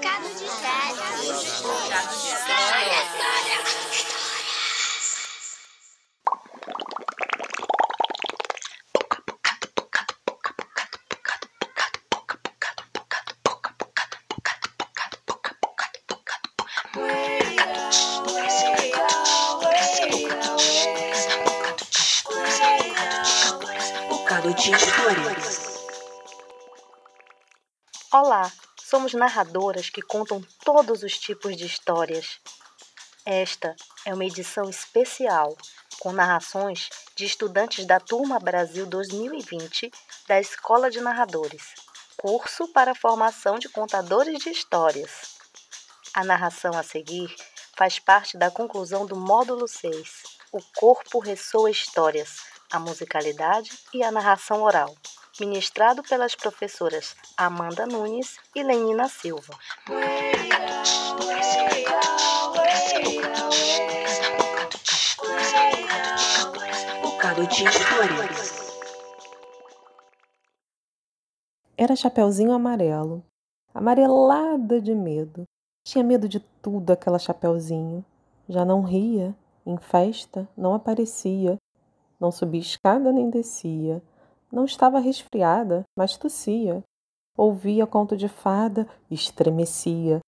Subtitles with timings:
[0.00, 0.88] Cado de Sérgio.
[28.10, 28.50] Olá,
[28.88, 32.40] somos narradoras que contam todos os tipos de histórias.
[33.22, 33.76] Esta
[34.06, 35.54] é uma edição especial
[36.00, 39.92] com narrações de estudantes da Turma Brasil 2020
[40.26, 41.74] da Escola de Narradores,
[42.16, 45.36] curso para formação de contadores de histórias.
[46.14, 47.34] A narração a seguir
[47.76, 50.22] faz parte da conclusão do módulo 6.
[50.50, 52.38] O corpo ressoa histórias,
[52.72, 54.96] a musicalidade e a narração oral,
[55.40, 59.56] ministrado pelas professoras Amanda Nunes e Lenina Silva.
[67.02, 68.58] Bocado de histórias.
[71.76, 73.24] Era Chapeuzinho Amarelo,
[73.72, 75.44] amarelada de medo.
[75.84, 78.04] Tinha medo de tudo aquela Chapeuzinho.
[78.48, 81.56] Já não ria, em festa não aparecia,
[82.18, 84.02] não subia escada nem descia,
[84.50, 86.82] não estava resfriada, mas tossia.
[87.36, 90.20] Ouvia conto de fada estremecia.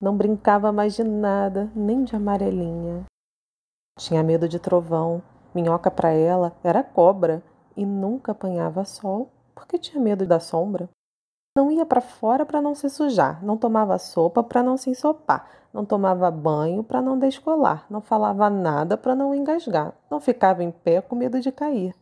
[0.00, 3.04] Não brincava mais de nada, nem de amarelinha.
[3.98, 5.22] Tinha medo de trovão.
[5.54, 7.42] Minhoca para ela era cobra
[7.76, 10.88] e nunca apanhava sol porque tinha medo da sombra.
[11.56, 15.48] Não ia para fora para não se sujar, não tomava sopa para não se ensopar,
[15.72, 20.70] não tomava banho para não descolar, não falava nada para não engasgar, não ficava em
[20.70, 21.92] pé com medo de cair.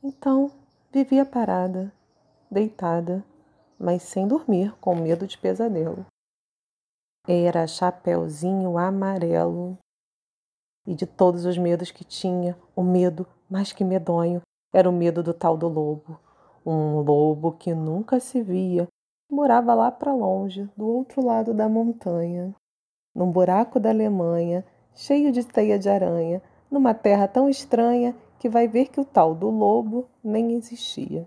[0.00, 0.52] Então,
[0.92, 1.90] vivia parada,
[2.50, 3.24] deitada,
[3.78, 6.04] mas sem dormir, com medo de pesadelo.
[7.26, 9.78] Era Chapeuzinho Amarelo.
[10.86, 15.22] E de todos os medos que tinha, o medo mais que medonho era o medo
[15.22, 16.20] do tal do lobo.
[16.64, 18.86] Um lobo que nunca se via,
[19.30, 22.54] morava lá para longe, do outro lado da montanha,
[23.14, 24.62] num buraco da Alemanha,
[24.94, 29.36] cheio de teia de aranha, numa terra tão estranha que vai ver que o tal
[29.36, 31.24] do lobo nem existia.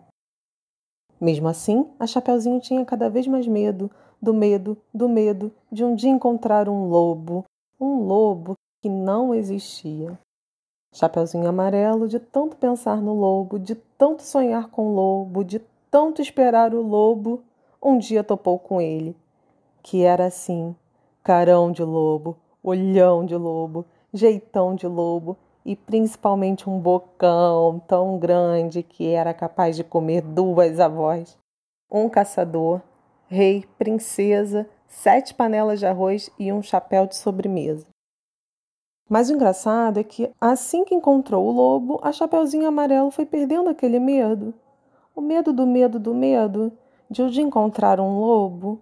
[1.17, 3.89] Mesmo assim, a Chapeuzinho tinha cada vez mais medo,
[4.21, 7.45] do medo, do medo de um dia encontrar um lobo,
[7.79, 10.19] um lobo que não existia.
[10.93, 15.59] Chapeuzinho amarelo, de tanto pensar no lobo, de tanto sonhar com o lobo, de
[15.89, 17.41] tanto esperar o lobo,
[17.81, 19.15] um dia topou com ele,
[19.81, 20.75] que era assim:
[21.23, 28.83] carão de lobo, olhão de lobo, jeitão de lobo e principalmente um bocão tão grande
[28.83, 31.37] que era capaz de comer duas avós,
[31.91, 32.81] um caçador,
[33.27, 37.87] rei, princesa, sete panelas de arroz e um chapéu de sobremesa.
[39.09, 43.69] Mas o engraçado é que, assim que encontrou o lobo, a Chapeuzinho Amarelo foi perdendo
[43.69, 44.53] aquele medo.
[45.15, 46.71] O medo do medo do medo
[47.09, 48.81] de o de encontrar um lobo.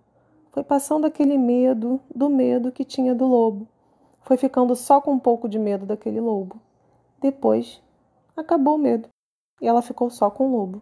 [0.52, 3.68] Foi passando aquele medo do medo que tinha do lobo.
[4.22, 6.56] Foi ficando só com um pouco de medo daquele lobo.
[7.24, 7.82] Depois,
[8.36, 9.08] acabou o medo
[9.62, 10.82] e ela ficou só com o lobo.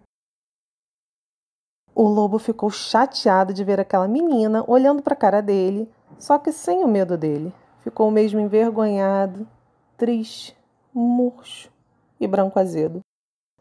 [1.94, 5.88] O lobo ficou chateado de ver aquela menina olhando para a cara dele,
[6.18, 7.54] só que sem o medo dele.
[7.82, 9.48] Ficou mesmo envergonhado,
[9.96, 10.58] triste,
[10.92, 11.72] murcho
[12.20, 13.02] e branco azedo.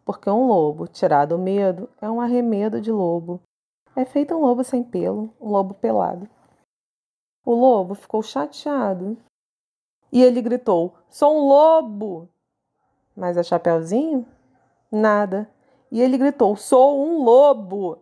[0.02, 3.42] Porque um lobo, tirado o medo, é um arremedo de lobo.
[3.94, 6.26] É feito um lobo sem pelo, um lobo pelado.
[7.44, 9.18] O lobo ficou chateado.
[10.10, 12.26] E ele gritou: Sou um lobo!
[13.16, 14.26] Mas a Chapeuzinho?
[14.90, 15.48] Nada.
[15.90, 17.98] E ele gritou: Sou um lobo!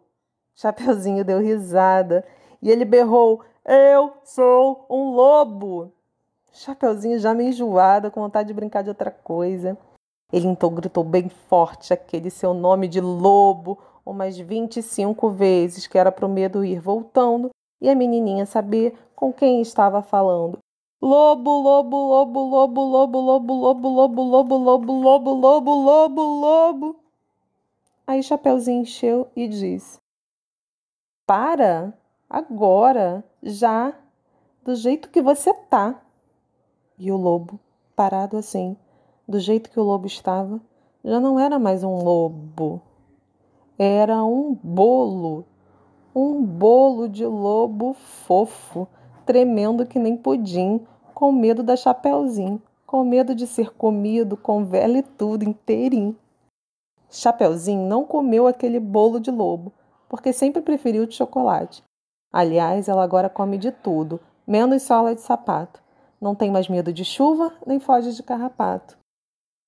[0.54, 2.24] Chapeuzinho deu risada
[2.60, 5.92] e ele berrou: Eu sou um lobo!
[6.52, 9.78] Chapeuzinho já meio enjoada, com vontade de brincar de outra coisa.
[10.32, 16.10] Ele então gritou bem forte aquele seu nome de lobo umas 25 vezes, que era
[16.10, 20.58] para o medo ir voltando e a menininha saber com quem estava falando.
[21.00, 26.96] Lobo, lobo, lobo, lobo, lobo, lobo, lobo, lobo, lobo, lobo, lobo, lobo, lobo, lobo.
[28.04, 30.00] Aí Chapeuzinho encheu e disse:
[31.24, 31.96] Para,
[32.28, 33.94] agora, já,
[34.64, 36.02] do jeito que você tá.
[36.98, 37.60] E o lobo,
[37.94, 38.76] parado assim,
[39.26, 40.60] do jeito que o lobo estava,
[41.04, 42.82] já não era mais um lobo.
[43.78, 45.44] Era um bolo,
[46.12, 48.88] um bolo de lobo fofo,
[49.28, 50.80] tremendo que nem pudim,
[51.12, 56.16] com medo da Chapeuzinho, com medo de ser comido com vela e tudo inteirinho.
[57.10, 59.70] Chapeuzinho não comeu aquele bolo de lobo,
[60.08, 61.84] porque sempre preferiu de chocolate.
[62.32, 65.82] Aliás, ela agora come de tudo, menos sola de sapato.
[66.18, 68.96] Não tem mais medo de chuva, nem foge de carrapato.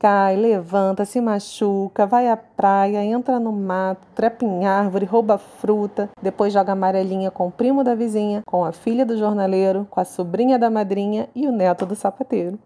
[0.02, 6.08] Cai, levanta, se machuca, vai à praia, entra no mato, trepa em árvore, rouba fruta,
[6.22, 10.04] depois joga amarelinha com o primo da vizinha, com a filha do jornaleiro, com a
[10.06, 12.58] sobrinha da madrinha e o neto do sapateiro.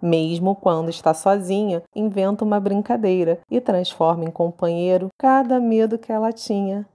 [0.00, 6.32] Mesmo quando está sozinha, inventa uma brincadeira e transforma em companheiro cada medo que ela
[6.32, 6.86] tinha.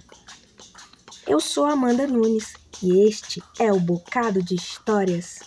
[1.25, 5.39] Eu sou Amanda Nunes e este é o Bocado de Histórias.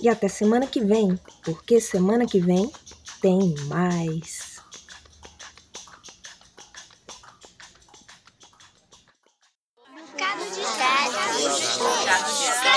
[0.00, 2.70] E até semana que vem, porque semana que vem
[3.20, 4.56] tem mais.
[9.86, 12.75] Bocado de história.